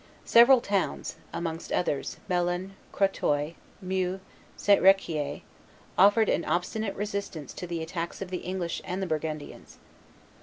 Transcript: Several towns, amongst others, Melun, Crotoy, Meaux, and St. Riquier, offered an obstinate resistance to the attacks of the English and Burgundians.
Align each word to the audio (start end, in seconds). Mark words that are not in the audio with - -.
Several 0.25 0.61
towns, 0.61 1.17
amongst 1.31 1.71
others, 1.71 2.17
Melun, 2.27 2.71
Crotoy, 2.91 3.53
Meaux, 3.83 4.13
and 4.13 4.19
St. 4.57 4.81
Riquier, 4.81 5.43
offered 5.95 6.27
an 6.27 6.43
obstinate 6.43 6.95
resistance 6.95 7.53
to 7.53 7.67
the 7.67 7.83
attacks 7.83 8.19
of 8.19 8.31
the 8.31 8.37
English 8.37 8.81
and 8.83 9.07
Burgundians. 9.07 9.77